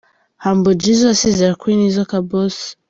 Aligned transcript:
Humble 0.43 0.71
Jizzo 0.81 1.05
asezera 1.15 1.53
kuri 1.59 1.73
Nizzo 1.75 2.03
Kaboss. 2.11 2.57